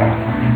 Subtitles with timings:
[0.00, 0.49] Thank you.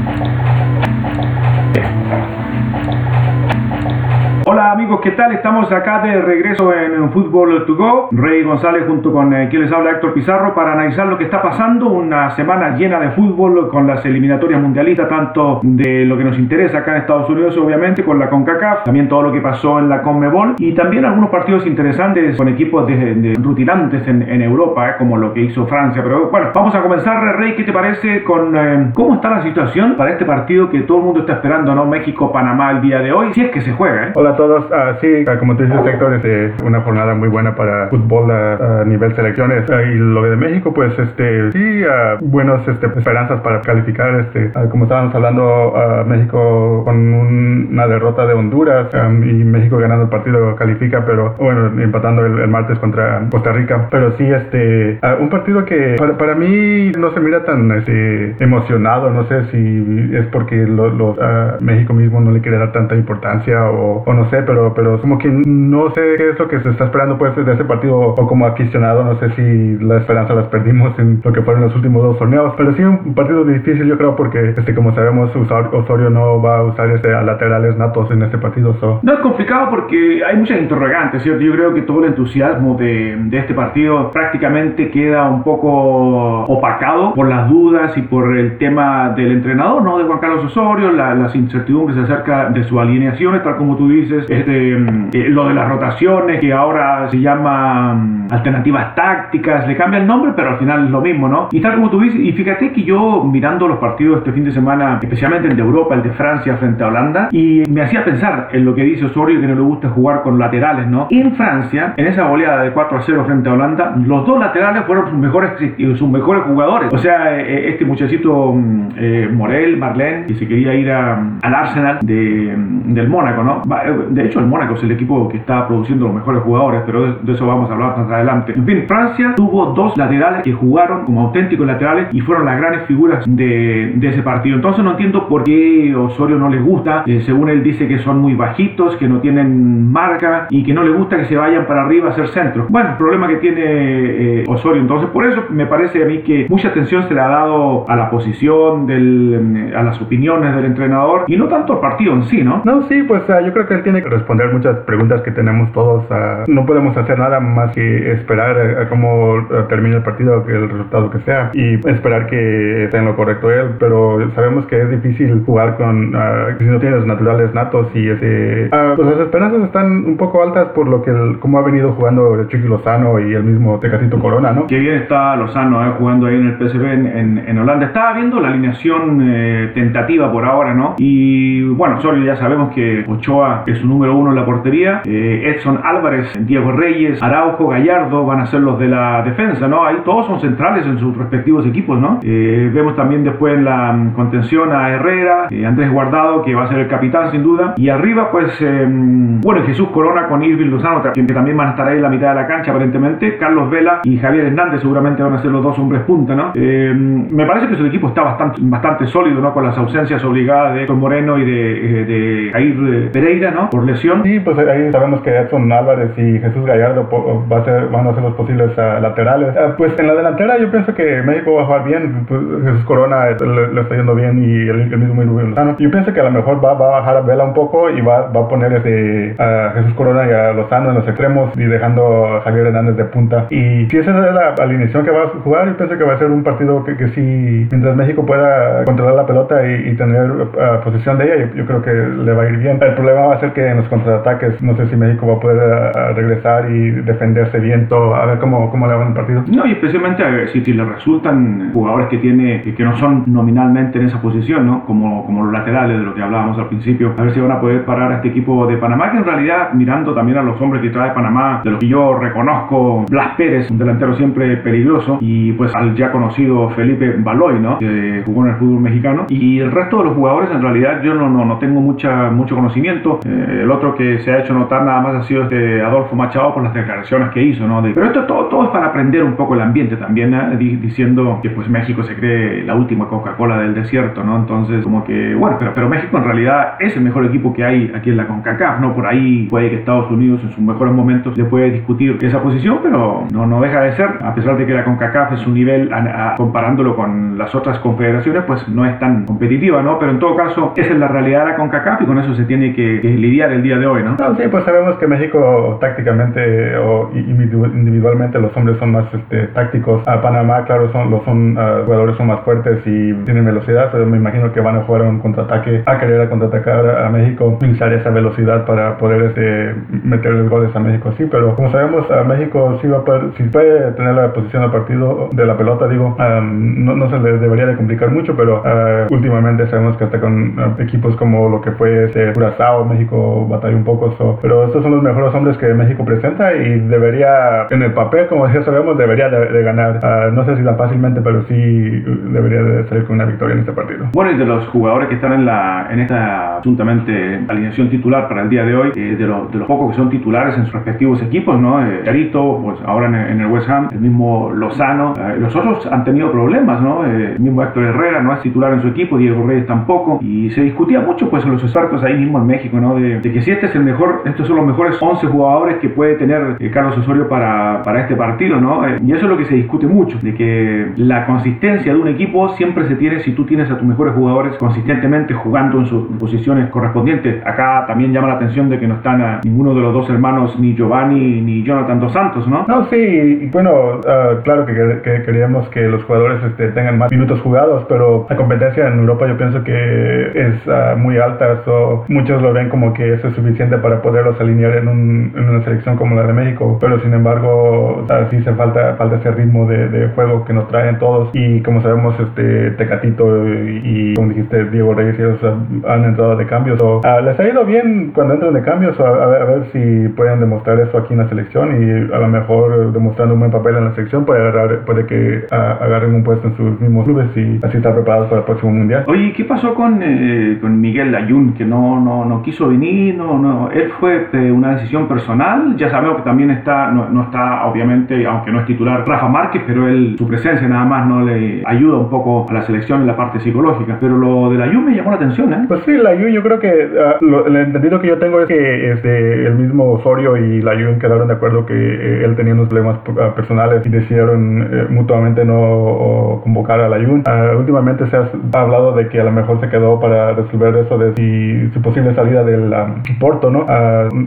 [5.05, 5.35] ¿Qué tal?
[5.35, 8.09] Estamos acá de regreso en Fútbol to Go.
[8.11, 11.43] Rey González junto con eh, quien les habla Héctor Pizarro para analizar lo que está
[11.43, 11.91] pasando.
[11.91, 16.79] Una semana llena de fútbol con las eliminatorias mundialistas, tanto de lo que nos interesa
[16.79, 20.01] acá en Estados Unidos, obviamente, con la CONCACAF, también todo lo que pasó en la
[20.01, 25.19] CONMEBOL y también algunos partidos interesantes con equipos de, de en, en Europa, eh, como
[25.19, 26.03] lo que hizo Francia.
[26.03, 29.97] Pero bueno, vamos a comenzar, Rey, ¿qué te parece con eh, cómo está la situación
[29.99, 31.85] para este partido que todo el mundo está esperando, ¿no?
[31.85, 34.13] México-Panamá el día de hoy, si es que se juega, ¿eh?
[34.15, 34.73] Hola a todos.
[34.73, 38.81] Ah, sí, como tú dices, Héctor, es eh, una jornada muy buena para fútbol a,
[38.81, 39.69] a nivel selecciones.
[39.71, 44.15] Ah, y lo de México, pues, este, sí, ah, buenas este, esperanzas para calificar.
[44.21, 49.45] Este, ah, como estábamos hablando, ah, México con un- una derrota de Honduras um, y
[49.45, 53.89] México ganando el partido califica, pero bueno, empatando el, el martes contra Costa Rica.
[53.91, 59.11] Pero sí, este, un partido que para, para mí no se mira tan este, emocionado.
[59.11, 62.95] No sé si es porque lo- los, ah, México mismo no le quiere dar tanta
[62.95, 66.61] importancia o, o no sé, pero, pero como que no sé qué es lo que
[66.61, 70.35] se está esperando pues de ese partido o como aficionado, no sé si la esperanza
[70.35, 73.87] las perdimos en lo que fueron los últimos dos torneos, pero sí un partido difícil
[73.87, 78.11] yo creo porque este como sabemos Osorio no va a usar este a laterales natos
[78.11, 79.01] en este partido, so.
[79.03, 81.41] No es complicado porque hay muchas interrogantes, ¿cierto?
[81.43, 87.15] Yo creo que todo el entusiasmo de, de este partido prácticamente queda un poco opacado
[87.15, 89.99] por las dudas y por el tema del entrenador, ¿no?
[89.99, 94.27] De Juan Carlos Osorio, la- las incertidumbres acerca de sus alineaciones, tal como tú dices,
[94.29, 94.74] este,
[95.13, 100.07] eh, lo de las rotaciones, que ahora se llama mm, alternativas tácticas, le cambia el
[100.07, 101.49] nombre, pero al final es lo mismo, ¿no?
[101.53, 104.53] Y tal como tú dices, y fíjate que yo mirando los partidos este fin de
[104.53, 108.49] semana, especialmente el de Europa, el de Francia frente a Holanda, y me hacía pensar
[108.53, 111.07] en lo que dice Osorio, que no le gusta jugar con laterales, ¿no?
[111.11, 114.85] En Francia, en esa goleada de 4 a 0 frente a Holanda, los dos laterales
[114.85, 115.51] fueron sus mejores,
[115.99, 116.93] sus mejores jugadores.
[116.93, 121.55] O sea, eh, este muchachito mm, eh, Morel, Marlene, que se quería ir a- al
[121.55, 123.63] Arsenal de, mm, del Mónaco, ¿no?
[123.85, 127.03] Eh, De hecho, el Mónaco es el equipo que está produciendo los mejores jugadores, pero
[127.03, 128.55] de, de eso vamos a hablar más adelante.
[128.57, 132.83] En fin, Francia tuvo dos laterales que jugaron como auténticos laterales y fueron las grandes
[132.87, 134.57] figuras de, de ese partido.
[134.57, 137.03] Entonces no entiendo por qué Osorio no les gusta.
[137.07, 140.83] Eh, según él dice que son muy bajitos, que no tienen marca y que no
[140.83, 142.67] les gusta que se vayan para arriba a hacer centro.
[142.69, 144.81] Bueno, el problema que tiene eh, Osorio.
[144.81, 147.97] Entonces por eso me parece a mí que mucha atención se le ha dado a
[147.97, 152.25] la posición, del, eh, a las opiniones del entrenador y no tanto al partido en
[152.25, 152.63] sí, ¿no?
[152.65, 155.73] No, sí, pues ah, yo creo que él tiene que responder muchas preguntas que tenemos
[155.73, 156.05] todos.
[156.11, 160.45] ah, no podemos hacer nada más que esperar a, a cómo ah, termine el partido,
[160.49, 163.71] el resultado que sea, y esperar que esté en lo correcto él.
[163.79, 168.69] Pero sabemos que es difícil jugar con ah, si no tienes naturales natos y ese,
[168.73, 171.93] ah, pues las esperanzas están un poco altas por lo que el, cómo ha venido
[171.93, 174.67] jugando el Chucky Lozano y el mismo Tecatito Corona, ¿no?
[174.67, 177.87] Qué bien está Lozano eh, jugando ahí en el PSV en, en- en Holanda.
[177.87, 180.95] Estaba viendo la alineación eh, tentativa por ahora, ¿no?
[180.99, 185.03] Y bueno, Osorio ya sabemos que Ochoa es su número uno la portería.
[185.05, 189.85] Eh, Edson Álvarez, Diego Reyes, Araujo, Gallardo van a ser los de la defensa, ¿no?
[189.85, 192.21] Ahí todos son centrales en sus respectivos equipos, ¿no?
[192.23, 196.65] Eh, vemos también después en la mm, contención a Herrera, eh, Andrés Guardado, que va
[196.65, 197.75] a ser el capitán sin duda.
[197.77, 201.89] Y arriba, pues, eh, bueno, Jesús Corona con Irving Lozano, que también van a estar
[201.89, 203.37] ahí en la mitad de la cancha aparentemente.
[203.37, 206.53] Carlos Vela y Javier Hernández seguramente van a ser los dos hombres punta, ¿no?
[206.55, 209.53] Eh, me parece que su equipo está bastante, bastante sólido, ¿no?
[209.53, 213.71] Con las ausencias obligadas de Héctor Moreno y de, de Jair Pereira, ¿no?
[213.71, 214.23] Por lesión.
[214.25, 217.07] Sí, pues ahí sabemos que Edson Álvarez y Jesús Gallardo
[217.53, 219.55] va a ser, van a ser los posibles ah, laterales.
[219.55, 222.25] Ah, pues en la delantera yo pienso que México va a jugar bien.
[222.27, 223.37] Pues, Jesús Corona eh,
[223.73, 225.77] le, está yendo bien y el, el mismo Irving Lozano.
[225.79, 228.01] Yo pienso que a lo mejor va, va a bajar a Vela un poco y
[228.01, 231.65] va, va a poner este, a Jesús Corona y a Lozano en los extremos y
[231.65, 233.47] dejando a Javier Hernández de punta.
[233.51, 236.19] Y si esa es la alineación que va a jugar, yo pienso que va a
[236.19, 240.31] ser un partido que, que sí, mientras México pueda controlar la pelota y, y tener
[240.59, 242.79] ah, posesión de ella, yo, yo creo que le va a ir bien.
[242.81, 243.89] El problema va a ser que en los
[244.19, 248.27] contraataques, no sé si México va a poder ah, regresar y defenderse bien, todo, a
[248.27, 249.45] ver cómo, cómo le va en el partido.
[249.49, 253.99] No, y especialmente a- si, si le resultan jugadores que tiene que no son nominalmente
[253.99, 254.85] en esa posición, ¿no?
[254.85, 257.13] Como, como los laterales de lo que hablábamos al principio.
[257.19, 259.73] A ver si van a poder parar a este equipo de Panamá, que en realidad,
[259.75, 263.71] mirando también a los hombres que trae Panamá, de los que yo reconozco, Blas Pérez,
[263.71, 267.79] un delantero siempre peligroso, y pues al ya conocido Felipe Baloy, ¿no?
[267.79, 269.25] Que jugó en el fútbol mexicano.
[269.29, 272.55] Y el resto de los jugadores, en realidad, yo no, no, no tengo mucha, mucho
[272.55, 273.21] conocimiento.
[273.25, 276.15] Eh, el otro que que se ha hecho notar nada más ha sido este Adolfo
[276.15, 277.83] Machado por las declaraciones que hizo, ¿no?
[277.95, 280.57] pero esto todo, todo es para aprender un poco el ambiente también, ¿eh?
[280.59, 284.37] diciendo que pues México se cree la última Coca-Cola del desierto, ¿no?
[284.37, 287.93] Entonces, como que, bueno, pero, pero México en realidad es el mejor equipo que hay
[287.95, 288.95] aquí en la CONCACAF, ¿no?
[288.95, 292.81] Por ahí puede que Estados Unidos en sus mejores momentos le puede discutir esa posición,
[292.83, 295.91] pero no, no deja de ser, a pesar de que la CONCACAF es un nivel,
[296.37, 299.99] comparándolo con las otras confederaciones, pues no es tan competitiva, ¿no?
[299.99, 302.45] Pero en todo caso, esa es la realidad de la CONCACAF y con eso se
[302.45, 304.17] tiene que, lidiar el día de hoy, ¿no?
[304.37, 310.07] sí, pues sabemos que México tácticamente o individualmente los hombres son más este, tácticos.
[310.09, 314.07] A Panamá, claro, son, los son, uh, jugadores son más fuertes y tienen velocidad, pero
[314.07, 317.93] me imagino que van a jugar un contraataque, a querer a contraatacar a México, utilizar
[317.93, 322.79] esa velocidad para poder este, meterles goles a México, sí, pero como sabemos, a México
[322.81, 326.17] sí va a poder, si puede tener la posición del partido de la pelota, digo,
[326.19, 330.21] um, no, no, se le debería de complicar mucho, pero uh, últimamente sabemos que hasta
[330.21, 334.83] con uh, equipos como lo que fue este, Curazao, México batalla un poco, pero estos
[334.83, 338.97] son los mejores hombres que México presenta y debería, en el papel, como ya sabemos,
[338.99, 340.01] debería de, ganar.
[340.03, 343.61] Uh, no sé si tan fácilmente, pero sí debería de salir con una victoria en
[343.61, 344.07] este partido.
[344.13, 348.43] Bueno, y de los jugadores que están en, la, en esta, juntamente, alineación titular para
[348.43, 350.75] el día de hoy, eh, de, los, de los pocos que son titulares en sus
[350.75, 351.85] respectivos equipos, ¿no?
[351.85, 356.05] Eh, Charito, pues ahora en, el West Ham, el mismo Lozano, eh, los otros han
[356.05, 357.05] tenido problemas, ¿no?
[357.05, 360.63] el mismo Héctor Herrera no es titular en su equipo, Diego Reyes tampoco, y se
[360.63, 362.95] discutía mucho, pues, en los expertos ahí mismo en México, ¿no?
[362.97, 366.57] De, que si este el mejor, estos son los mejores 11 jugadores que puede tener
[366.73, 368.83] Carlos Osorio para, para este partido, ¿no?
[369.05, 372.49] y eso es lo que se discute mucho, de que la consistencia de un equipo
[372.51, 376.71] siempre se tiene si tú tienes a tus mejores jugadores consistentemente jugando en sus posiciones
[376.71, 377.45] correspondientes.
[377.47, 380.59] Acá también llama la atención de que no están a ninguno de los dos hermanos,
[380.59, 382.65] ni Giovanni ni Jonathan Dos Santos, ¿no?
[382.69, 387.11] No, sí, y bueno, uh, claro que, que, queríamos que los jugadores este, tengan más
[387.11, 392.05] minutos jugados, pero la competencia en Europa yo pienso que es uh, muy alta, so,
[392.09, 395.65] muchos lo ven como que eso es suficiente para poderlos alinear en, un, en una
[395.65, 399.67] selección como la de México, pero sin embargo, uh, sí se falta, falta ese ritmo
[399.67, 404.65] de, de, juego que nos traen todos y como sabemos, este Tecatito y, como dijiste,
[404.71, 405.39] Diego Reyes, ellos
[405.87, 406.81] han entrado de cambios.
[406.81, 410.81] o les ha ido bien cuando entran de cambios, a, a, ver, si pueden demostrar
[410.81, 413.95] eso aquí en la selección y a lo mejor demostrando un buen papel en la
[413.95, 417.95] selección puede, agarrar, puede que agarren un puesto en sus mismos clubes y así estar
[417.95, 419.05] preparados para el próximo mundial.
[419.07, 423.17] Oye, ¿qué pasó con, eh, con Miguel Ayun que no, no, no quiso venir?
[423.17, 425.77] No, no, él fue eh, una decisión personal.
[425.77, 429.63] Ya sabemos que también está, no, no está, obviamente, aunque no es titular, Rafa Márquez,
[429.67, 433.07] pero él, su presencia nada más no le ayuda un poco a la selección en
[433.07, 433.99] la parte psicológica.
[434.01, 435.65] Pero lo de la Jun me llamó la atención, ¿eh?
[435.69, 438.93] Pues sí, la Jun yo creo que uh, el entendido que yo tengo es que
[438.93, 442.69] este, el mismo Osorio y la Jun quedaron de acuerdo que eh, él tenía unos
[442.69, 447.23] problemas uh, personales y decidieron uh, mutuamente no convocar a la Jun.
[447.59, 451.15] últimamente se ha hablado de que a lo mejor se quedó para resolver eso de
[451.15, 453.03] si su posible salida del um,
[453.35, 453.67] Porto, ¿no?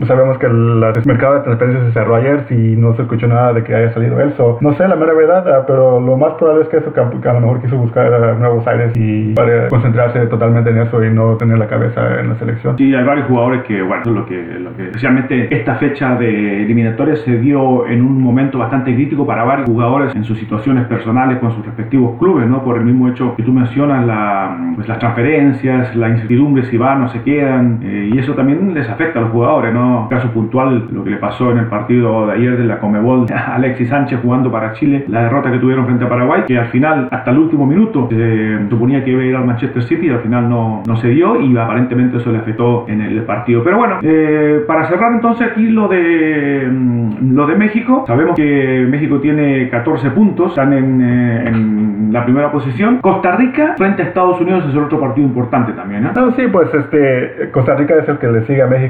[0.06, 3.64] sabemos que el, mercado de transferencias se cerró ayer y no se escuchó nada de
[3.64, 4.34] que haya salido él.
[4.60, 7.40] no sé la mera verdad, pero lo más probable es que eso que, a lo
[7.40, 11.66] mejor quiso buscar nuevos aires y para concentrarse totalmente en eso y no tener la
[11.66, 12.76] cabeza en la selección.
[12.76, 17.16] Sí, hay varios jugadores que, bueno, lo que, lo que especialmente esta fecha de eliminatoria
[17.16, 21.52] se dio en un momento bastante crítico para varios jugadores en sus situaciones personales con
[21.52, 22.62] sus respectivos clubes, ¿no?
[22.62, 27.02] Por el mismo hecho que tú mencionas la, pues, las transferencias, la incertidumbre si van
[27.02, 30.08] o se quedan, eh, y eso también les afecta a los jugadores, ¿no?
[30.08, 33.88] Caso puntual, lo que le pasó en el partido de ayer de la Comebol Alexis
[33.88, 37.30] Sánchez jugando para Chile, la derrota que tuvieron frente a Paraguay, que al final, hasta
[37.30, 40.48] el último minuto, se suponía que iba a ir al Manchester City y al final
[40.48, 43.62] no, no se dio y aparentemente eso le afectó en el partido.
[43.62, 48.86] Pero bueno, eh, para cerrar entonces aquí lo de, mm, lo de México, sabemos que
[48.88, 52.98] México tiene 14 puntos, están en, eh, en la primera posición.
[52.98, 56.12] Costa Rica frente a Estados Unidos es el otro partido importante también, ¿no?
[56.32, 58.87] sí, pues este, Costa Rica es el que le sigue a México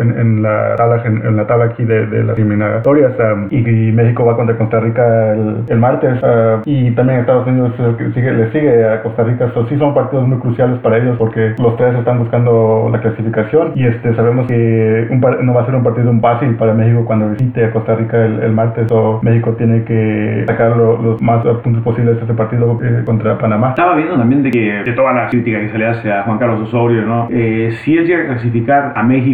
[0.00, 4.24] en, en la, tabla, en, la tabla aquí de, de las eliminatorias um, y, México
[4.24, 7.72] va contra Costa Rica el, el martes uh, y también Estados Unidos
[8.14, 9.50] sigue, le sigue a Costa Rica.
[9.54, 13.72] So, sí son partidos muy cruciales para ellos porque los tres están buscando la clasificación
[13.74, 17.30] y este sabemos que un, no va a ser un partido fácil para México cuando
[17.30, 22.16] visite a Costa Rica el, martes o México tiene que sacar los más puntos posibles
[22.16, 23.70] de este partido eh, contra Panamá.
[23.70, 26.38] Estaba viendo también de que de toda la crítica que se le hace a Juan
[26.38, 27.28] Carlos Osorio, ¿no?
[27.30, 29.33] Eh, si él llega a clasificar a México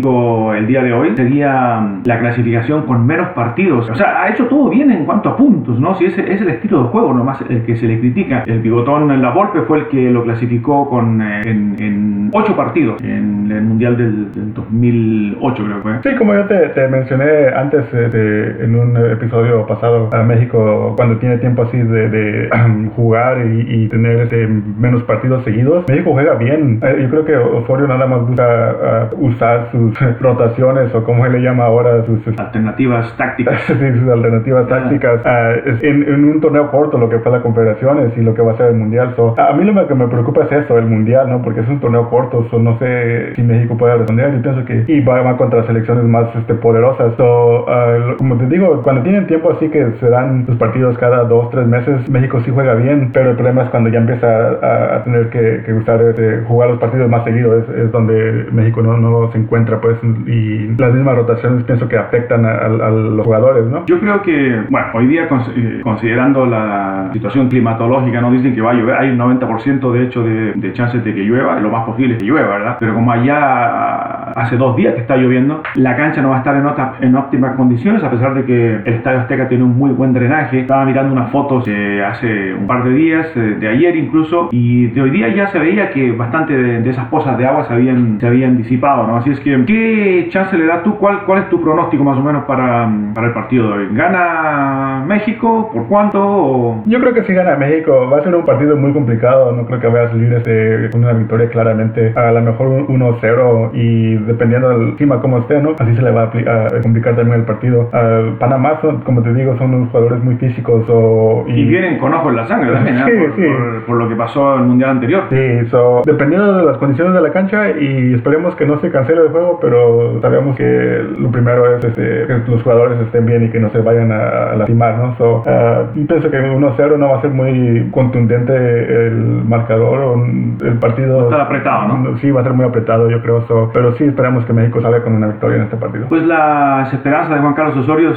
[0.55, 3.89] el día de hoy, sería mm, la clasificación con menos partidos.
[3.91, 5.95] O sea, ha hecho todo bien en cuanto a puntos, ¿no?
[5.95, 8.43] Si ese es el estilo de juego nomás el que se le critica.
[8.47, 9.33] El pivotón en la
[9.67, 14.33] fue el que lo clasificó con eh, en, en, ocho partidos en el Mundial del,
[14.33, 15.93] del 2008, creo que fue.
[16.03, 21.39] Sí, como yo te, te mencioné antes en un episodio pasado a México, cuando tiene
[21.39, 22.51] tiempo así de, de
[22.97, 26.81] jugar y, tener este, menos partidos seguidos, México juega bien.
[26.83, 31.33] Eh, yo creo que Osorio nada más busca usar sus sus rotaciones o como él
[31.33, 33.61] le llama ahora sus alternativas tácticas.
[33.67, 38.21] sí, sus alternativas tácticas ah, en, un torneo corto, lo que fue la Confederaciones y
[38.21, 39.15] lo que va a ser el Mundial.
[39.37, 41.43] a mí lo que me preocupa es eso, el Mundial, ¿no?
[41.43, 44.35] Porque es un torneo corto, no sé si México puede responder.
[44.35, 47.15] Yo pienso que y va, contra selecciones más este, poderosas.
[47.19, 51.51] Ah, como te digo, cuando tienen tiempo así que se dan sus partidos cada dos,
[51.51, 55.31] tres meses, México sí juega bien, pero el problema es cuando ya empieza a, tener
[55.31, 59.39] que, que usar, este, jugar los partidos más seguidos, es, donde México no, no se
[59.39, 63.87] encuentra, pues, y las mismas rotaciones pienso que afectan a, los jugadores, ¿no?
[63.87, 68.73] Yo creo que, bueno, hoy día eh, considerando la situación climatológica, no dicen que va
[68.73, 71.85] a llover, hay un 90% de hecho de, de chances de que llueva, lo más
[71.85, 72.77] posible es que llueva, ¿verdad?
[72.81, 76.57] Pero como allá hace dos días que está lloviendo, la cancha no va a estar
[76.57, 80.13] en, en óptimas condiciones, a pesar de que el Estadio Azteca tiene un muy buen
[80.13, 80.61] drenaje.
[80.61, 85.03] Estaba mirando unas fotos de hace un par de días, de ayer incluso, y de
[85.03, 88.27] hoy día ya se veía que bastante de, esas pozas de agua se habían, se
[88.27, 89.17] habían disipado, ¿no?
[89.17, 90.97] Así es que, ¿qué chance le das tú?
[90.97, 93.89] ¿Cuál, cuál es tu pronóstico más o menos para, para el partido de hoy?
[93.93, 95.71] ¿Gana México?
[95.73, 96.83] ¿Por cuánto?
[96.87, 98.09] Yo creo que sí gana México.
[98.11, 99.53] Va a ser un partido muy complicado.
[99.53, 102.13] No creo que vaya a salir este, una victoria claramente.
[102.17, 105.75] A lo mejor 1-0 y dependiendo del clima como esté, ¿no?
[105.79, 107.91] Así se le va a, complicar también el partido.
[108.39, 110.85] Panamá, son, como te digo, son unos jugadores muy físicos.
[110.89, 113.03] O, y, vienen con ojos en la sangre también, ¿eh?
[113.07, 115.25] sí, por, Por, lo que pasó en el mundial anterior.
[115.31, 119.23] Sí, so, dependiendo de las condiciones de la cancha y esperemos que no se cancele
[119.23, 123.51] el juego, pero sabemos que lo primero es este, que los jugadores estén bien y
[123.51, 125.17] que no se vayan a, lastimar, ¿no?
[125.17, 130.79] So, uh, pienso que 1-0 no va a ser muy contundente el marcador o el
[130.79, 131.17] partido.
[131.17, 132.19] Va a estar apretado, ¿no?
[132.19, 133.43] Sí, va a ser muy apretado, yo creo.
[133.47, 136.07] So, pero sí esperamos que México salga con una victoria en este partido.
[136.09, 138.13] Pues la esperanza de Juan Carlos Osorio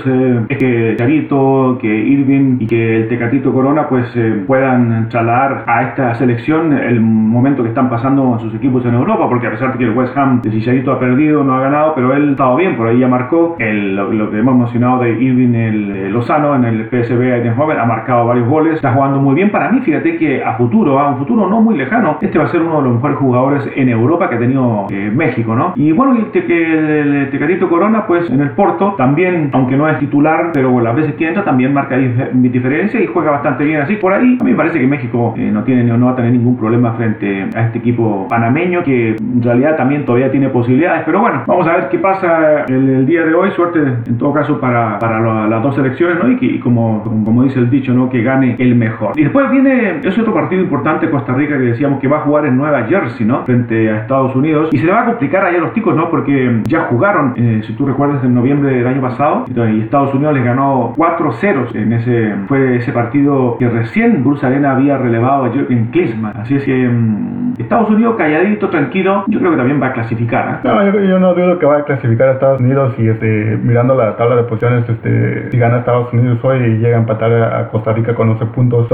[0.49, 5.83] es que Charito, que Irving y que el Tecatito Corona pues eh, puedan trasladar a
[5.83, 9.77] esta selección el momento que están pasando sus equipos en Europa, porque a pesar de
[9.77, 12.75] que el West Ham de Chicharito ha perdido, no ha ganado, pero él estaba bien,
[12.75, 16.89] por ahí ya marcó el, lo, que hemos mencionado de Irving el, Lozano en el
[16.89, 19.51] PSV Eindhoven, ha marcado varios goles, está jugando muy bien.
[19.51, 22.47] Para mí, fíjate que a futuro, a un futuro no muy lejano, este va a
[22.49, 25.73] ser uno de los mejores jugadores en Europa que ha tenido eh, México, ¿no?
[25.75, 29.99] Y bueno, este, que el Tecatito Corona, pues en el Porto, también, aunque no es
[29.99, 33.95] titular, pero las veces que entra, también marca diferencia y juega bastante bien así.
[33.95, 36.31] Por ahí, a mí me parece que México eh, no tiene no va a tener
[36.31, 41.03] ningún problema frente a este equipo panameño que en realidad también todavía tiene posibilidades.
[41.05, 43.51] Pero bueno, vamos a ver qué pasa el, día de hoy.
[43.51, 46.29] Suerte en todo caso para, para las dos selecciones, ¿no?
[46.29, 48.09] Y, que, como, como, dice el dicho, ¿no?
[48.09, 49.13] Que gane el mejor.
[49.15, 52.45] Y después viene, es otro partido importante, Costa Rica, que decíamos que va a jugar
[52.45, 53.43] en Nueva Jersey, ¿no?
[53.43, 54.69] Frente a Estados Unidos.
[54.71, 56.09] Y se le va a complicar allá a los ticos, ¿no?
[56.09, 59.45] Porque ya jugaron, eh, si tú recuerdas, en noviembre del año pasado.
[59.53, 64.71] Y Estados Unidos les ganó 4-0 en ese, fue ese partido que recién Bruce Arena
[64.71, 66.33] había relevado a Jürgen Klinsmann.
[66.37, 70.61] Así es que mm, Estados Unidos calladito, tranquilo, yo creo que también va a clasificar.
[70.63, 70.67] ¿eh?
[70.67, 74.15] No, yo, no dudo que va a clasificar a Estados Unidos y este, mirando la
[74.17, 77.93] tabla de posiciones, este, si gana Estados Unidos hoy y llega a empatar a Costa
[77.93, 78.87] Rica con 11 puntos.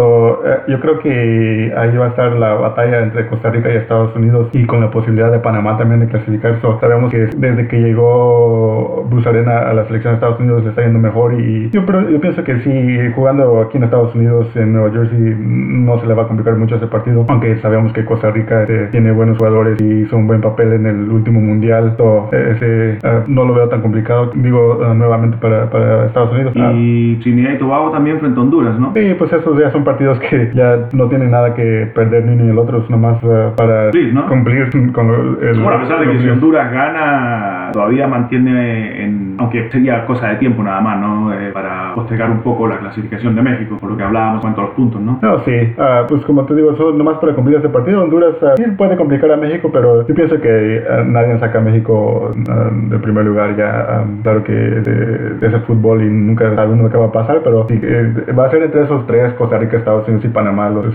[0.45, 4.15] Eh, yo creo que ahí va a estar la batalla entre Costa Rica y Estados
[4.15, 6.59] Unidos y con la posibilidad de Panamá también de clasificar.
[6.79, 10.83] sabemos que desde que llegó Bruce Arena a la selección de Estados Unidos le está
[10.83, 14.91] yendo mejor y yo, yo pienso que si jugando aquí en Estados Unidos, en Nueva
[14.91, 18.61] Jersey, no se le va a complicar mucho ese partido, aunque sabemos que Costa Rica
[18.61, 21.95] este, tiene buenos jugadores y hizo un buen papel en el último mundial.
[22.31, 26.53] Ese, eh, no lo veo tan complicado, digo uh, nuevamente para, para, Estados Unidos.
[26.55, 27.15] Y.
[27.17, 28.93] Trinidad y Tobago también frente a Honduras, ¿no?
[28.93, 32.49] Sí, pues esos ya son partidos que ya no tienen nada que perder ni ni
[32.49, 33.91] el otro, es nomás uh, para
[34.27, 35.07] cumplir con
[35.41, 35.59] el.
[35.61, 39.28] Bueno, a pesar de que si Honduras gana, todavía mantiene en.
[39.39, 41.33] Aunque sería cosa de tiempo nada más, ¿no?
[41.33, 44.63] Eh, para postergar un poco la clasificación de México, por lo que hablábamos cuanto a
[44.65, 45.19] los puntos, ¿no?
[45.21, 48.03] No, sí, uh, pues como te digo, eso nomás para cumplir ese partido.
[48.03, 52.99] Honduras sí puede complicar a México, pero yo pienso que nadie saca a México de
[52.99, 54.05] primer lugar ya.
[54.23, 57.79] claro que de, ese fútbol y nunca sabe uno qué va a pasar, pero sí,
[57.81, 60.85] eh, va a ser entre esos tres, Costa Rica, Estados Unidos y Panamá, los,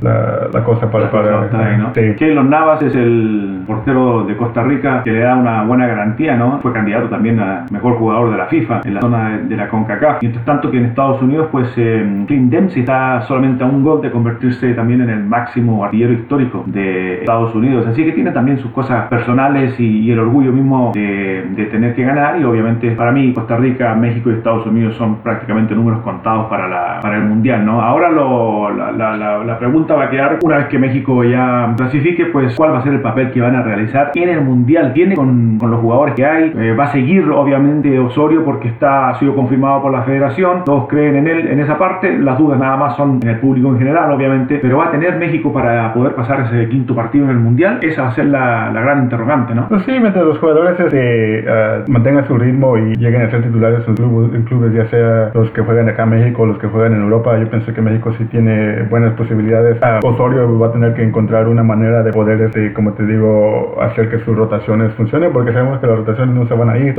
[0.00, 1.10] la, la, cosa para...
[1.10, 1.92] para ¿no?
[1.92, 6.58] Keylon Navas es el portero de Costa Rica que le da una buena garantía, ¿no?
[6.60, 10.22] Fue candidato también a mejor jugador de la FIFA en la zona de, la CONCACAF.
[10.22, 14.00] Mientras tanto que en Estados Unidos, pues eh, Clint Dempsey está solamente a un gol
[14.00, 17.86] de convertirse también en el máximo artillero histórico de Estados Unidos.
[17.86, 22.04] Así que tiene también sus cosas personales y, el orgullo mismo de, de, tener que
[22.04, 22.38] ganar.
[22.40, 26.68] Y obviamente para mí Costa Rica, México y Estados Unidos son prácticamente números contados para,
[26.68, 27.64] la, para el Mundial.
[27.64, 27.80] ¿no?
[27.80, 32.26] Ahora lo, la, la, la, pregunta va a quedar, una vez que México ya clasifique,
[32.26, 34.92] pues cuál va a ser el papel que van a realizar en el Mundial.
[34.92, 36.52] Tiene con, con los jugadores que hay.
[36.56, 40.88] Eh, va a seguir obviamente Osorio porque está, ha sido confirmado por la federación, todos
[40.88, 43.78] creen en él en esa parte, las dudas nada más son en el público en
[43.78, 47.38] general obviamente, pero va a tener México para poder pasar ese quinto partido en el
[47.38, 49.68] Mundial, esa va a ser la, la gran interrogante, ¿no?
[49.68, 53.86] Pues sí, mientras los jugadores este, uh, mantengan su ritmo y lleguen a ser titulares
[53.86, 56.94] en clubes, en clubes, ya sea los que juegan acá en México los que juegan
[56.94, 59.78] en Europa, yo pienso que México sí tiene buenas posibilidades.
[59.80, 63.76] Uh, Osorio va a tener que encontrar una manera de poder, este, como te digo,
[63.80, 66.94] hacer que sus rotaciones funcionen, porque sabemos que las rotaciones no se van a ir,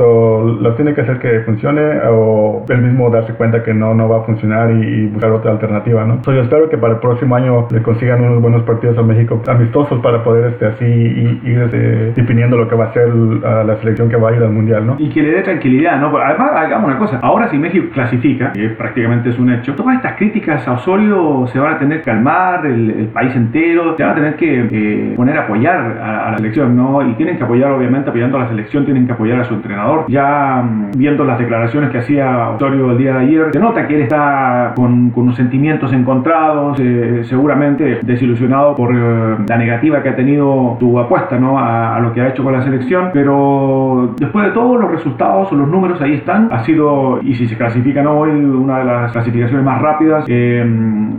[0.60, 4.18] las tiene que hacer que funcione o él mismo darse cuenta que no, no va
[4.18, 6.22] a funcionar y, buscar otra alternativa, ¿no?
[6.24, 9.40] So, yo espero que para el próximo año le consigan unos buenos partidos a México
[9.46, 14.08] amistosos para poder este, así ir este, definiendo lo que va a ser la selección
[14.08, 14.96] que va a ir al Mundial, ¿no?
[14.98, 16.16] Y que le dé tranquilidad, ¿no?
[16.16, 20.16] Además, hagamos una cosa, ahora si México clasifica, que prácticamente es un hecho, todas estas
[20.16, 24.12] críticas a Osorio se van a tener que calmar, el, el país entero, se van
[24.12, 27.06] a tener que eh, poner a apoyar a, a, la selección, ¿no?
[27.08, 30.04] Y tienen que apoyar, obviamente, apoyando a la selección, tienen que apoyar a su entrenador.
[30.08, 30.53] Ya
[30.96, 34.72] viendo las declaraciones que hacía Osorio el día de ayer, se nota que él está
[34.76, 40.98] con, con sentimientos encontrados, eh, seguramente desilusionado por eh, la negativa que ha tenido su
[40.98, 41.58] apuesta, ¿no?
[41.58, 45.52] A, a lo que ha hecho con la selección, pero después de todo los resultados
[45.52, 49.12] o los números ahí están, ha sido, y si se clasifican hoy, una de las
[49.12, 50.64] clasificaciones más rápidas, eh,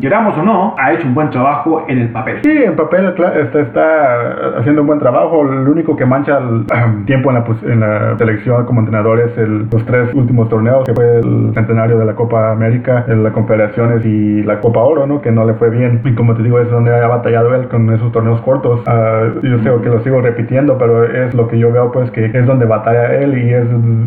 [0.02, 2.40] queramos o no, ha hecho un buen trabajo en el papel.
[2.44, 6.66] Sí, en papel está, está haciendo un buen trabajo, lo único que mancha el
[7.06, 10.94] tiempo en la, en la selección como entrenador es el, los tres últimos torneos, que
[10.94, 15.22] fue el centenario de la Copa América, la Confederaciones y la Copa Oro, ¿no?
[15.22, 16.02] Que no le fue bien.
[16.04, 18.82] Y como te digo, es donde ha batallado él con esos torneos cortos.
[18.88, 22.26] Uh, yo sé que lo sigo repitiendo, pero es lo que yo veo, pues, que
[22.26, 23.66] es donde batalla él y es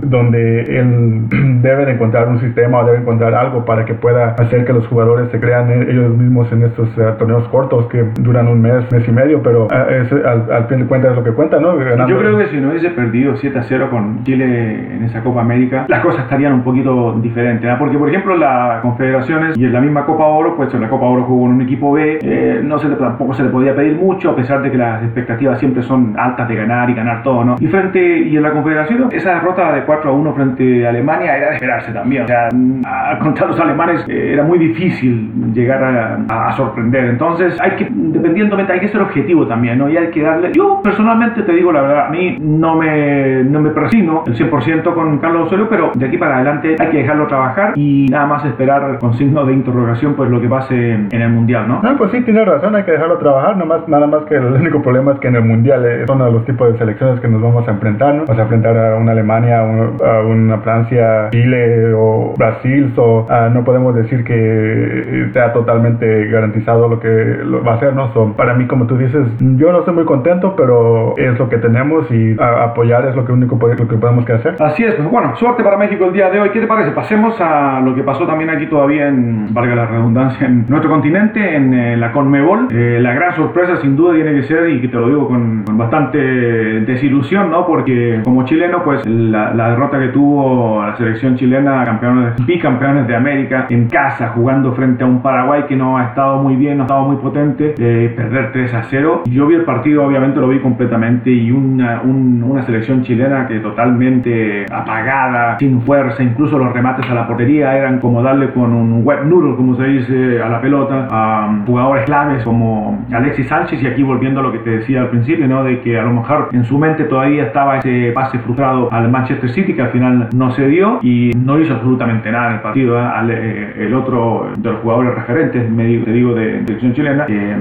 [0.08, 1.22] donde él
[1.62, 4.87] debe de encontrar un sistema o debe encontrar algo para que pueda hacer que los
[4.87, 9.06] jugadores se crean ellos mismos en estos uh, torneos cortos que duran un mes, mes
[9.06, 11.76] y medio, pero uh, es, al, al, fin de cuentas es lo que cuenta, ¿no?
[11.76, 12.08] Ganando.
[12.08, 15.40] Yo creo que si no hubiese perdido 7 a 0 con Chile en esa Copa
[15.40, 17.78] América, las cosas estarían un poquito diferentes, ¿no?
[17.78, 21.06] porque por ejemplo las confederaciones y en la misma Copa Oro, pues en la Copa
[21.06, 24.30] Oro jugó en un equipo B, eh, no se, tampoco se le podía pedir mucho,
[24.30, 27.56] a pesar de que las expectativas siempre son altas de ganar y ganar todo, ¿no?
[27.60, 31.36] Y frente, y en la confederación, esa derrota de 4 a 1 frente a Alemania
[31.36, 32.48] era de esperarse también, o sea,
[32.84, 37.88] a, contra los alemanes eh, era muy difícil llegar a, a, sorprender, entonces hay que,
[37.90, 39.88] dependientemente, hay que ser objetivo también, ¿no?
[39.88, 43.60] Y hay que darle, yo personalmente te digo la verdad, a mí no me, no
[43.60, 47.28] me persino el 100% con Carlos Osorio, pero de aquí para adelante hay que dejarlo
[47.28, 51.31] trabajar y nada más esperar con signo de interrogación pues lo que pase en el
[51.31, 51.81] Mundial, ¿no?
[51.85, 54.83] Ah, pues sí, tiene razón, hay que dejarlo trabajar, nomás, nada más que el único
[54.83, 57.67] problema es que en el Mundial eh, son los tipos de selecciones que nos vamos
[57.69, 58.25] a enfrentar, ¿no?
[58.25, 63.63] Vamos a enfrentar a una Alemania, a una Francia, Chile o Brasil, so, uh, no
[63.63, 68.13] podemos decir que sea totalmente garantizado lo que lo va a ser, ¿no?
[68.15, 71.58] So, para mí, como tú dices, yo no estoy muy contento, pero es lo que
[71.58, 74.56] tenemos y a, apoyar es lo que único lo que podemos que hacer.
[74.61, 76.50] Así es, pues bueno, suerte para México el día de hoy.
[76.50, 76.92] ¿Qué te parece?
[76.92, 81.56] Pasemos a lo que pasó también aquí todavía en, valga la redundancia, en nuestro continente,
[81.56, 82.68] en eh, la Conmebol.
[82.70, 85.64] Eh, la gran sorpresa sin duda tiene que ser, y que te lo digo con,
[85.64, 87.66] con bastante desilusión, ¿no?
[87.66, 93.16] Porque como chileno, pues la, la, derrota que tuvo la selección chilena, campeones, bicampeones de
[93.16, 96.84] América, en casa, jugando frente a un Paraguay que no ha estado muy bien, no
[96.84, 99.22] ha estado muy potente, eh, perder 3 a 0.
[99.26, 103.58] Yo vi el partido, obviamente lo vi completamente, y una, un, una selección chilena que
[103.60, 109.04] totalmente apagada, sin fuerza, incluso los remates a la portería eran como darle con un
[109.04, 113.86] web noodle, como se dice, a la pelota, a jugadores claves como Alexis Sánchez, y
[113.86, 115.64] aquí volviendo a lo que te decía al principio, ¿no?
[115.64, 119.50] De que a lo mejor en su mente todavía estaba ese pase frustrado al Manchester
[119.50, 122.99] City, que al final no se dio y no hizo absolutamente nada en el partido.
[122.99, 123.08] ¿eh?
[123.30, 127.56] Eh, el otro de los jugadores referentes, te digo, de, selección chilena, eh,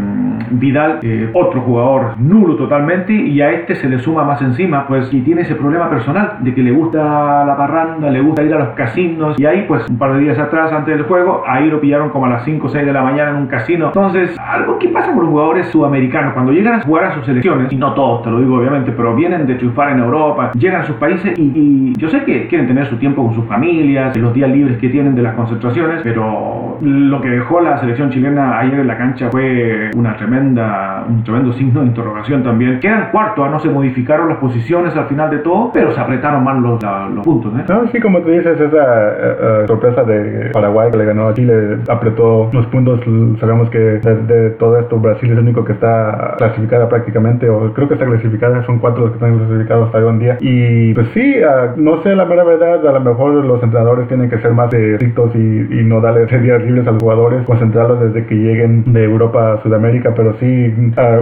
[0.49, 0.99] Vidal,
[1.33, 5.41] otro jugador nulo totalmente, y a este se le suma más encima, pues, y tiene
[5.41, 7.06] ese problema personal de que le gusta
[7.45, 10.37] la parranda, le gusta ir a los casinos, y ahí, pues, un par de días
[10.37, 13.01] atrás, antes del juego, ahí lo pillaron como a las 5 o 6 de la
[13.01, 13.87] mañana en un casino.
[13.87, 17.71] Entonces, algo que pasa con los jugadores sudamericanos, cuando llegan a jugar a sus selecciones,
[17.71, 20.85] y no todos, te lo digo obviamente, pero vienen de triunfar en Europa, llegan a
[20.85, 24.33] sus países y, y yo sé que quieren tener su tiempo con sus familias, los
[24.33, 28.79] días libres que tienen de las concentraciones, pero lo que dejó la selección chilena ayer
[28.79, 32.79] en la cancha fue una tremenda, un tremendo signo de interrogación también.
[32.79, 36.57] Quedan cuarto, no se modificaron las posiciones al final de todo, pero se apretaron más
[36.59, 37.53] los, la, los puntos.
[37.59, 37.63] ¿eh?
[37.69, 41.77] No, sí, como tú dices, esa uh, sorpresa de Paraguay que le ganó a Chile,
[41.87, 42.99] apretó los puntos.
[43.39, 47.73] Sabemos que de, de, todo esto Brasil es el único que está clasificada prácticamente, o
[47.73, 50.37] creo que está clasificada, son cuatro los que están clasificados hasta hoy en día.
[50.39, 54.29] Y pues sí, uh, no sé la mera verdad, a lo mejor los entrenadores tienen
[54.29, 57.99] que ser más estrictos y, y no darle ese día elegibles a los jugadores, concentrarlos
[57.99, 60.73] desde que lleguen de Europa a Sudamérica, pero sí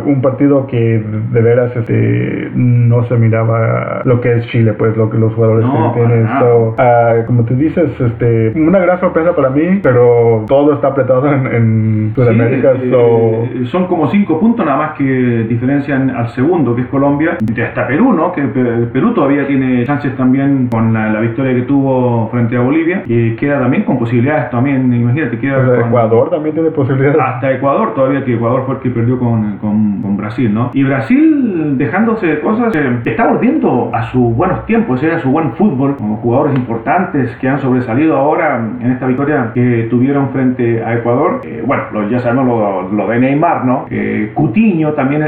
[0.06, 5.10] un partido que de veras este, no se miraba lo que es Chile, pues lo
[5.10, 7.26] que los jugadores que tienen.
[7.26, 12.74] como tú dices, este, una gran sorpresa para mí, pero todo está apretado en, Sudamérica.
[12.82, 17.62] Eh, son como cinco puntos nada más que diferencian al segundo, que es Colombia, y
[17.62, 18.32] hasta Perú, ¿no?
[18.32, 23.36] Que Perú todavía tiene chances también con la, victoria que tuvo frente a Bolivia, y
[23.36, 27.20] queda también con posibilidades también, imagínate, queda Ecuador también tiene posibilidades.
[27.20, 30.72] Hasta Ecuador todavía, que Ecuador fue el que perdió con, con, Brasil, ¿no?
[30.74, 35.30] Y Brasil, dejándose de cosas, eh, está volviendo a sus buenos tiempos, eh, a su
[35.30, 40.84] buen fútbol, como jugadores importantes que han sobresalido ahora en esta victoria que tuvieron frente
[40.84, 41.42] a Ecuador.
[41.44, 43.86] Eh, bueno, ya sabemos lo, lo, de Neymar, ¿no?
[44.34, 45.24] Cutiño también,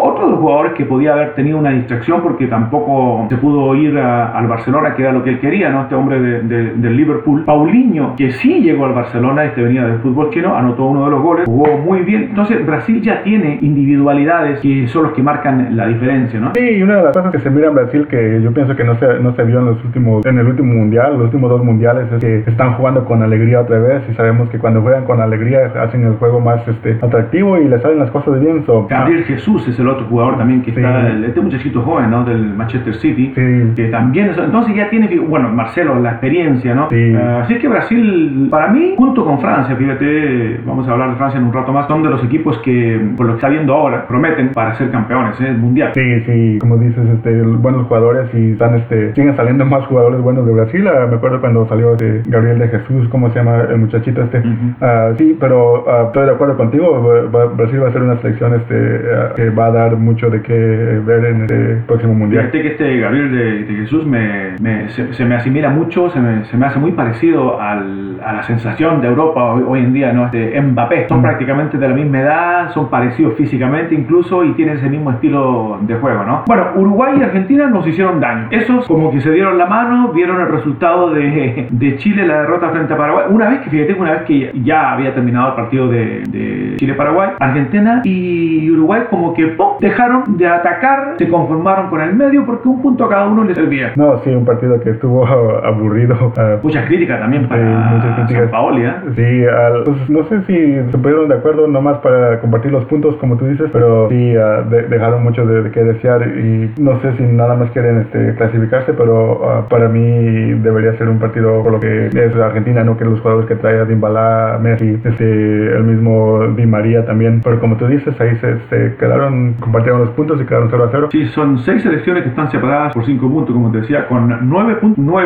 [0.00, 3.98] otro de los jugadores que podía haber tenido una distracción porque tampoco se pudo ir
[3.98, 5.82] al Barcelona, que era lo que él quería, ¿no?
[5.82, 6.42] Este hombre de,
[6.74, 7.44] del Liverpool.
[7.44, 11.22] Paulinho, que sí llegó al Barcelona, este venía del fútbol chino, anotó uno de los
[11.22, 12.24] goles, jugó muy bien.
[12.30, 16.52] Entonces, Brasil ya tiene individualidades que son los que marcan la diferencia, ¿no?
[16.54, 18.84] Sí, y una de las cosas que se mira en Brasil que yo pienso que
[18.84, 21.64] no se, no se vio en los últimos, en el último mundial, los últimos dos
[21.64, 25.20] mundiales, es que están jugando con alegría otra vez y sabemos que cuando juegan con
[25.20, 28.64] alegría hacen el juego más este, atractivo y les salen las cosas bien.
[28.66, 32.24] So, Gabriel Jesús es el otro jugador también que está, este muchachito joven, ¿no?
[32.24, 36.88] Del Manchester City, que también, entonces ya tiene, bueno, Marcelo, la experiencia, ¿no?
[36.88, 41.38] Uh, así que Brasil, para mí, junto con Francia, fíjate, vamos a hablar de Francia
[41.38, 44.06] en un rato más, son de los equipos que, por lo que está viendo ahora,
[44.06, 45.52] prometen para ser campeones, ¿eh?
[45.52, 45.92] Mundial.
[45.94, 50.46] Sí, sí, como dices, este, buenos jugadores y están, este, siguen saliendo más jugadores buenos
[50.46, 50.86] de Brasil.
[50.86, 54.38] Uh, me acuerdo cuando salió este, Gabriel de Jesús, ¿cómo se llama el muchachito este?
[54.38, 59.02] Uh, sí, pero estoy de acuerdo contigo, Brasil va a ser una selección este,
[59.36, 62.50] que va a dar mucho de qué ver en el próximo mundial.
[62.50, 64.56] Fíjate que este Gabriel de, Jesús me,
[64.88, 69.00] se, me asimila mucho, se me, se me hace muy parecido al, a la sensación
[69.00, 70.26] de Europa hoy, en día, ¿no?
[70.26, 71.08] Este Mbappé.
[71.08, 71.22] Son mm.
[71.22, 75.94] prácticamente de la misma edad, son parecidos físicamente incluso y tienen ese mismo estilo de
[75.94, 76.44] juego, ¿no?
[76.46, 78.48] Bueno, Uruguay y Argentina nos hicieron daño.
[78.50, 82.70] Esos como que se dieron la mano, vieron el resultado de, de Chile, la derrota
[82.70, 83.26] frente a Paraguay.
[83.30, 87.30] Una vez que, fíjate, una vez que ya había terminado el partido de, de Chile-Paraguay,
[87.38, 92.82] Argentina y Uruguay como que dejaron de atacar, se conformaron con el medio porque un
[92.82, 93.92] punto a cada uno les servía.
[93.94, 95.24] No, sí, un partido que estuvo
[95.64, 96.32] aburrido.
[96.36, 98.92] Uh, mucha crítica también para sí, Paoli, ¿eh?
[99.14, 99.44] Sí,
[99.84, 103.46] pues, no sé si se pusieron de acuerdo nomás para compartir los puntos, como tú
[103.46, 107.70] dices, pero sí uh, dejaron mucho de, que desear y no sé si nada más
[107.70, 112.36] quieren este, clasificarse, pero uh, para mí debería ser un partido por lo que es
[112.36, 117.04] Argentina, no que los jugadores que trae a Dimbalá, Messi, este, el mismo Di María
[117.04, 120.84] también, pero como tú dices, ahí se, se quedaron, compartieron los puntos y quedaron 0
[120.84, 121.08] a 0.
[121.12, 124.76] Sí, son seis selecciones que están separadas por 5 puntos, como te decía, con 9,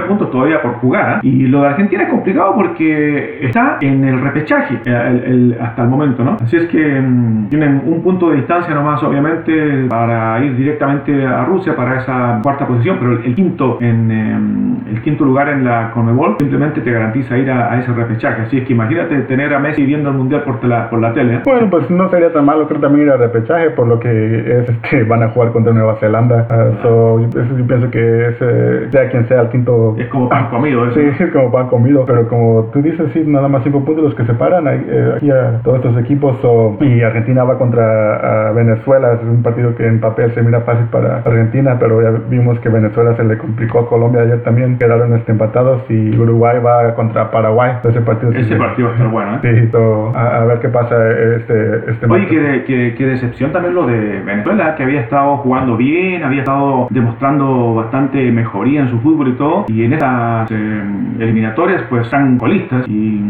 [0.06, 1.16] puntos todavía por jugar.
[1.16, 1.20] ¿eh?
[1.22, 6.24] Y lo de Argentina es complicado porque está en el repechaje eh, hasta el momento,
[6.24, 6.36] ¿no?
[6.40, 11.44] Así es que mm, tienen un punto de distancia nomás, obviamente, para ir directamente a
[11.44, 15.90] Rusia para esa cuarta posición, pero el, quinto en em, el quinto lugar en la
[15.92, 18.42] Conmebol simplemente te garantiza ir a, ese repechaje.
[18.42, 21.36] Así es que imagínate tener a Messi viendo el mundial por, la, por la tele.
[21.36, 21.40] ¿eh?
[21.44, 24.70] Bueno, pues no sería tan malo, creo también ir al repechaje, por lo que es
[24.90, 26.46] que van a jugar contra Nueva Zelanda.
[26.50, 29.94] Uh, so, yo pienso que ese, sea quien sea el quinto.
[29.98, 32.04] Es como pan comido, Sí, es como pan comido.
[32.06, 35.60] Pero como tú dices, sí, nada más cinco puntos los que separan eh, aquí a
[35.62, 36.38] todos estos equipos.
[36.80, 39.14] y Argentina va contra Venezuela.
[39.14, 42.68] Es un partido que en papel se mira fácil para Argentina, pero ya vimos que
[42.68, 44.78] Venezuela se le complicó a Colombia ayer también.
[44.78, 47.72] Quedaron este, empatados y Uruguay va contra Paraguay.
[47.84, 49.40] Ese partido, ese partido va a estar bueno.
[49.42, 49.68] ¿eh?
[49.70, 49.76] Sí,
[50.14, 50.94] a, ver qué pasa
[51.36, 55.76] este, este Oye, qué, qué, qué decepción también lo de Venezuela, que había estado jugando
[55.76, 60.82] bien, había estado demostrando bastante mejoría en su fútbol y todo, y en estas eh,
[61.20, 63.20] eliminatorias pues están colistas y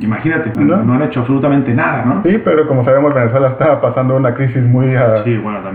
[0.00, 0.94] imagínate, ¿No?
[0.94, 2.22] han hecho absolutamente nada, ¿no?
[2.22, 5.22] Sí, pero como sabemos Venezuela está pasando una crisis muy ah,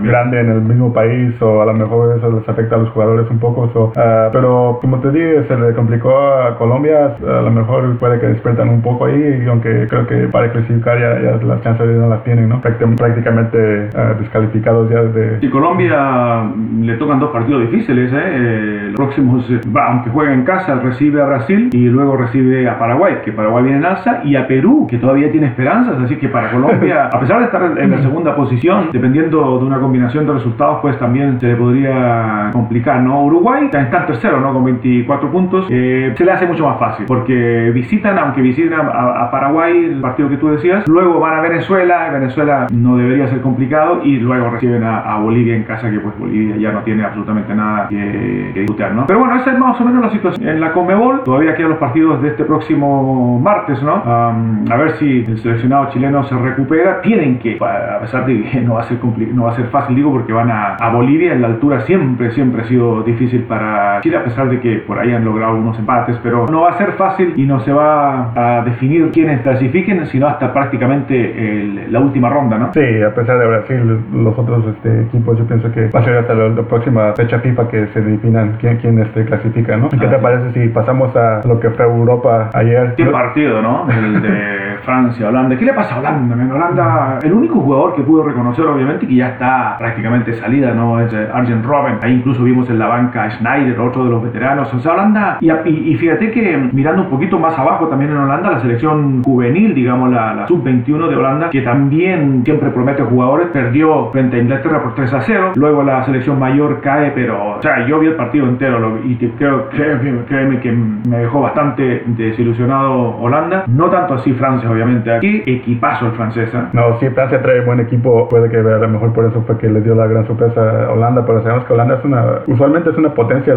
[0.00, 3.28] grande en el mismo país o a lo mejor eso les afecta a los jugadores
[3.30, 3.92] un poco, uh,
[4.32, 8.68] pero como te dije, se le complicó a Colombia, a lo mejor puede que despiertan
[8.68, 12.22] un poco ahí, y aunque creo que para clasificar ya, ya las chances no las
[12.24, 12.60] tienen, ¿no?
[12.60, 15.46] Prácticamente uh, descalificados ya desde...
[15.46, 18.16] Y Colombia mm, le tocan dos partidos difíciles, ¿eh?
[18.16, 22.78] eh los próximos, eh, aunque juega en casa, recibe a Brasil y luego recibe a
[22.78, 26.28] Paraguay, que Paraguay viene en alza, y a Perú, que todavía tiene esperanzas, así que
[26.28, 30.34] para Colombia, a pesar de estar en la segunda posición, dependiendo de una combinación de
[30.34, 33.24] resultados, pues también se le podría complicar, ¿no?
[33.24, 34.52] Uruguay está en tercero, ¿no?
[34.52, 39.30] Con 24 puntos, eh, se le hace mucho más fácil, porque visitan, aunque visiten a,
[39.30, 44.00] Paraguay, el partido que tú decías, luego van a Venezuela, Venezuela no debería ser complicado,
[44.04, 47.88] y luego reciben a, Bolivia en casa, que pues Bolivia ya no tiene absolutamente nada
[47.88, 49.06] que, disputar, ¿no?
[49.06, 50.48] Pero bueno, esa es más o menos la situación.
[50.48, 54.01] En la Comebol todavía quedan los partidos de este próximo martes, ¿no?
[54.04, 57.00] A ver si el seleccionado chileno se recupera.
[57.02, 58.98] Tienen que, a pesar de que no va a ser,
[59.34, 62.30] no va a ser fácil, digo, porque van a, a Bolivia, en la altura siempre,
[62.32, 65.78] siempre ha sido difícil para Chile, a pesar de que por ahí han logrado unos
[65.78, 70.06] empates, pero no va a ser fácil y no se va a definir quiénes clasifiquen,
[70.06, 72.72] sino hasta prácticamente la última ronda, ¿no?
[72.72, 76.16] Sí, a pesar de Brasil, los otros este, equipos, yo pienso que va a ser
[76.18, 79.88] hasta la, próxima fecha FIFA que se definan quién, quién este, clasifica, ¿no?
[79.88, 82.94] ¿Qué te parece si pasamos a lo que fue Europa ayer?
[82.96, 83.86] Qué partido, ¿no?
[83.92, 85.56] El de Francia, Holanda.
[85.56, 86.34] ¿Qué le pasa a Holanda?
[86.34, 91.00] En Holanda, el único jugador que pudo reconocer, obviamente, que ya está prácticamente salida, ¿no?
[91.00, 91.98] Es eh, Arjen Robben.
[92.02, 94.72] Ahí incluso vimos en la banca Schneider, otro de los veteranos.
[94.72, 98.50] O sea, Holanda, y, y, fíjate que mirando un poquito más abajo también en Holanda,
[98.50, 104.10] la selección juvenil, digamos, la, la sub-21 de Holanda, que también siempre promete jugadores, perdió
[104.10, 105.52] frente a Inglaterra por 3 a 0.
[105.56, 109.68] Luego la selección mayor cae, pero, o sea, yo vi el partido entero y creo,
[109.68, 113.64] créeme, créeme que me dejó bastante desilusionado Holanda.
[113.68, 115.10] No tanto así Francia, obviamente.
[115.20, 116.58] Qué equipazo el francesa.
[116.58, 116.68] ¿eh?
[116.72, 118.28] No, sí, Francia trae buen equipo.
[118.28, 120.92] Puede que a lo mejor por eso fue que le dio la gran sorpresa a
[120.92, 123.54] Holanda, pero sabemos que Holanda es una, usualmente es una potencia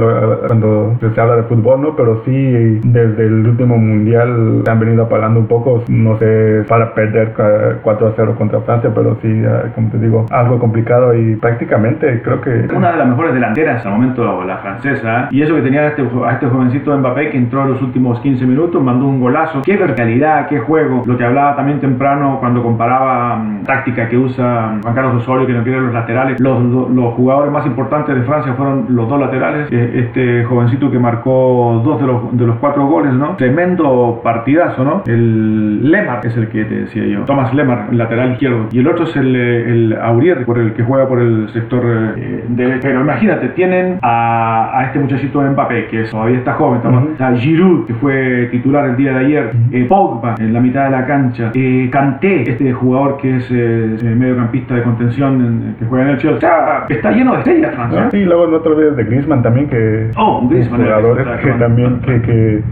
[0.48, 1.96] cuando se habla de fútbol, ¿no?
[1.96, 6.94] Pero sí, desde el último mundial se han venido apagando un poco, no sé, para
[6.94, 7.34] perder
[7.82, 12.42] 4 a 0 contra Francia, pero sí, como te digo, algo complicado y prácticamente creo
[12.42, 12.68] que...
[12.74, 16.02] Una de las mejores delanteras al momento, la francesa, y eso que tenía a este,
[16.02, 19.62] a este jovencito Mbappé que entró en los últimos 15 minutos, mandó un golazo.
[19.64, 21.04] Qué verticalidad, qué juego.
[21.06, 25.54] Lo que hablaba también temprano cuando comparaba um, táctica que usa Juan Carlos Osorio, que
[25.54, 26.40] no quiere los laterales.
[26.40, 29.72] Los, los, jugadores más importantes de Francia fueron los dos laterales.
[29.72, 33.36] Este jovencito que marcó dos de los, de los cuatro goles, ¿no?
[33.36, 35.04] Tremendo partidazo, ¿no?
[35.06, 37.22] El Lemar es el que te decía yo.
[37.26, 38.68] Thomas Lemar, lateral izquierdo.
[38.72, 41.84] Y el otro es el, el Aurier, por el que juega por el sector
[42.18, 42.80] eh, de...
[42.82, 46.82] Pero imagínate, tienen a, a este muchachito Mbappé, que todavía está joven,
[47.20, 50.92] a Giroud, que fue titular el día de ayer, eh, Pogba en la mitad de
[50.92, 56.12] la cancha, eh, Kanté, este jugador que es eh, mediocampista de contención que juega en
[56.12, 56.86] el Chelsea.
[56.88, 58.10] está lleno de estrellas, Francia.
[58.12, 60.12] Sí, luego no te olvides de Griezmann también, que...
[60.16, 60.82] Oh, Griezmann.
[60.82, 62.64] Jugadores que, también que, que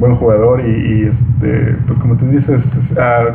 [0.00, 2.60] buen jugador y, este, pues como tú dices,
[2.98, 3.26] ah,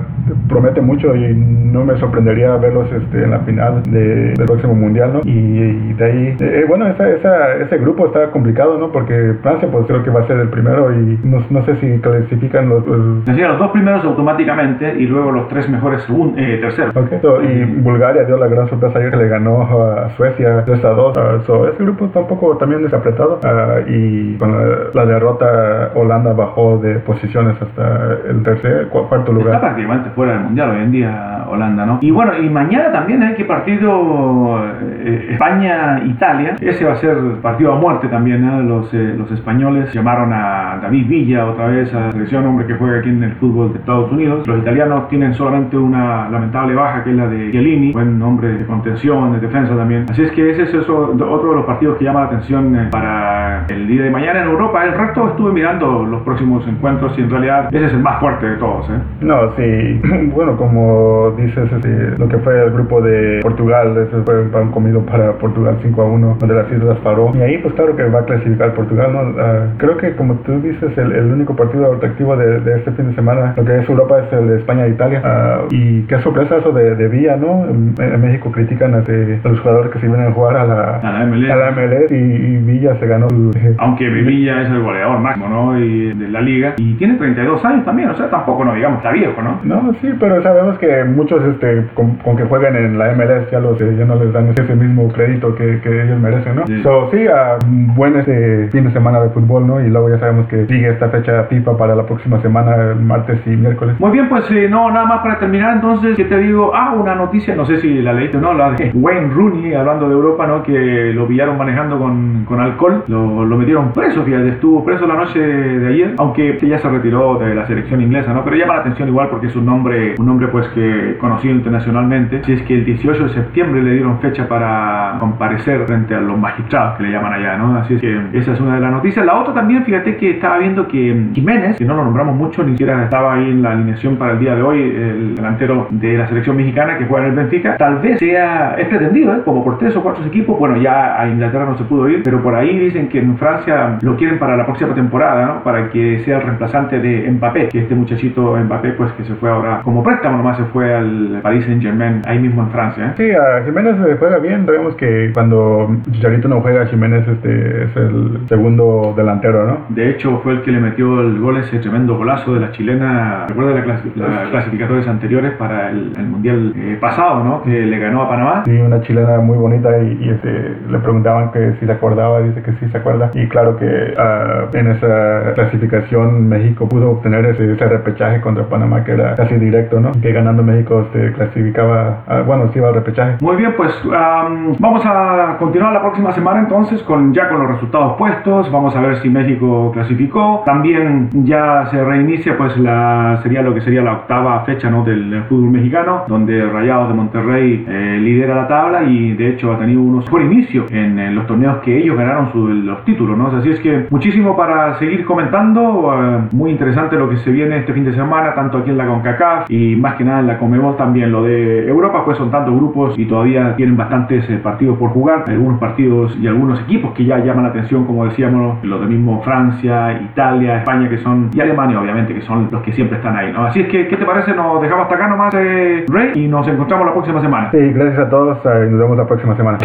[0.50, 5.22] promete mucho y no me sorprendería verlos este, en la final del próximo mundial, ¿no?
[5.24, 8.92] Y, de ahí, eh, bueno, esa, esa, ese grupo está complicado, ¿no?
[8.92, 12.00] Porque Francia, pues creo que va a ser el primero y no, no sé si
[12.00, 13.28] clasifican los, los...
[13.28, 16.96] los dos primeros automáticamente y luego los tres mejores segun, eh, terceros.
[16.96, 17.20] Okay.
[17.44, 21.18] y Bulgaria dio la gran sorpresa ayer que le ganó a Suecia 3 a 2.
[21.48, 26.34] Uh, ese grupo está un poco también desapretado uh, y con la, la derrota Holanda
[26.56, 29.56] bajó de posiciones hasta el tercer, cuarto lugar.
[29.56, 32.00] Está prácticamente fuera del mundial hoy en día Holanda, ¿no?
[32.02, 36.56] Y bueno, y mañana también hay que partido eh, España-Italia.
[36.60, 38.62] Ese va a ser partido a muerte también, ¿no?
[38.62, 42.74] Los, eh, los españoles llamaron a David Villa otra vez a la selección, hombre que
[42.76, 44.48] juega aquí en el fútbol de Estados Unidos.
[44.48, 48.66] Los italianos tienen solamente una lamentable baja que es la de Chiellini, buen hombre de
[48.66, 50.06] contención, de defensa también.
[50.10, 52.88] Así es que ese es eso, otro de los partidos que llama la atención eh,
[52.92, 54.84] para el día de mañana en Europa.
[54.86, 58.48] El resto estuve mirando los próximos encuentros y en realidad ese es el más fuerte
[58.48, 58.90] de todos.
[58.90, 59.00] ¿eh?
[59.22, 60.02] No, sí.
[60.36, 64.72] Bueno, como dices, este, lo que fue el grupo de Portugal, ese fue un pan
[64.72, 67.32] comido para Portugal 5 a 1, donde las Islas paró.
[67.34, 69.14] Y ahí, pues claro que va a clasificar Portugal.
[69.14, 69.22] ¿no?
[69.22, 73.10] Uh, creo que, como tú dices, el, el único partido atractivo de, de, este fin
[73.10, 75.22] de semana, lo que es Europa, es el de España-Italia.
[75.24, 77.66] Uh, y qué sorpresa eso de, de Villa, ¿no?
[77.66, 80.66] En, en México critican a, de, a, los jugadores que se vienen a jugar a
[80.66, 83.28] la, a la MLS, a la MLS y, y, Villa se ganó.
[83.28, 85.80] El, Aunque Villa es el goleador máximo, ¿no?
[85.80, 86.74] Y de la liga.
[86.78, 89.60] Y tiene 32 años también, o sea, tampoco, no digamos, está viejo, ¿no?
[89.64, 93.60] No, sí, pero sabemos que muchos, este, con, con que jueguen en la MLS, ya,
[93.60, 96.68] los, ya no les dan ese mismo crédito que, que ellos merecen, ¿no?
[96.68, 97.58] Sí, so, sí a
[97.96, 99.82] buen este fin de semana de fútbol, ¿no?
[99.82, 103.52] Y luego ya sabemos que sigue esta fecha FIFA para la próxima semana, martes y
[103.52, 103.96] miércoles.
[104.00, 106.72] Muy bien, pues eh, no, nada más para terminar, entonces, ¿qué te digo?
[106.74, 110.08] Ah, una noticia, no sé si la leíste o no, la de Wayne Rooney, hablando
[110.08, 110.64] de Europa, ¿no?
[110.64, 115.16] Que lo pillaron manejando con, con alcohol, lo, lo metieron preso, fíjate, estuvo preso la
[115.16, 118.44] noche de ayer, aunque ya se retiró de la selección inglesa, ¿no?
[118.44, 122.44] Pero llama la atención igual porque es un nombre, un nombre pues que conocido internacionalmente.
[122.44, 126.38] Si es que el 18 de septiembre le dieron fecha para comparecer frente a los
[126.38, 127.78] magistrados que le llaman allá, ¿no?
[127.78, 129.26] Así es que esa es una de las noticias.
[129.26, 132.72] La otra también, fíjate que estaba viendo que Jiménez, que no lo nombramos mucho, ni
[132.72, 136.28] siquiera estaba ahí en la alineación para el día de hoy, el delantero de la
[136.28, 139.42] selección mexicana que juega en el Benfica, tal vez sea, es pretendido, ¿eh?
[139.44, 142.42] Como por tres o cuatro equipos, bueno, ya a Inglaterra no se pudo ir, pero
[142.42, 145.64] por ahí dicen que en Francia lo quieren para la próxima temporada, ¿no?
[145.64, 149.50] Para que sea el reemplazante de Mbappé, que este muchachito Mbappé, pues que se fue
[149.50, 153.08] ahora como préstamo, nomás se fue al el Paris Saint Germain ahí mismo en Francia.
[153.08, 153.14] ¿eh?
[153.18, 154.66] Sí, a Jiménez se juega bien.
[154.66, 159.78] Sabemos que cuando Chicharito no juega, Jiménez este, es el segundo delantero, ¿no?
[159.90, 163.46] De hecho, fue el que le metió el gol, ese tremendo golazo de la chilena.
[163.48, 167.62] Recuerda las la clasificatorias anteriores para el, Mundial eh, pasado, ¿no?
[167.64, 168.64] Que le ganó a Panamá.
[168.66, 172.72] Sí, una chilena muy bonita y, este, le preguntaban que si se acordaba, dice que
[172.74, 173.32] sí se acuerda.
[173.34, 179.04] Y claro que uh, en esa clasificación México pudo obtener ese, ese, repechaje contra Panamá
[179.04, 180.12] que era casi directo, ¿no?
[180.22, 183.38] Que ganando México se clasificaba, bueno, se iba al repechaje.
[183.42, 187.70] Muy bien, pues um, vamos a continuar la próxima semana entonces con ya con los
[187.70, 188.72] resultados puestos.
[188.72, 190.64] Vamos a ver si México clasificó.
[190.66, 195.04] También ya se reinicia pues la sería lo que sería la octava fecha ¿no?
[195.04, 199.80] del, fútbol mexicano, donde Rayados de Monterrey eh, lidera la tabla y de hecho ha
[199.80, 203.48] tenido unos por inicio en, los torneos que ellos ganaron los títulos, ¿no?
[203.48, 207.94] Así es que muchísimo para seguir comentando, eh, muy interesante lo que se viene este
[207.94, 210.58] fin de semana, tanto aquí en la CONCACAF y más que nada en la
[210.94, 211.32] También.
[211.32, 215.46] Lo de Europa pues son tantos grupos y todavía tienen bastantes eh, partidos por jugar,
[215.48, 219.42] algunos partidos y algunos equipos que ya llaman la atención, como decíamos, los de mismo
[219.42, 223.52] Francia, Italia, España que son y Alemania obviamente que son los que siempre están ahí,
[223.52, 223.66] ¿no?
[223.66, 224.54] Así es que, ¿qué te parece?
[224.54, 227.72] Nos dejamos hasta acá nomás, eh, Rey, y nos encontramos la próxima semana.
[227.72, 229.78] Sí, gracias a todos, y nos vemos la próxima semana.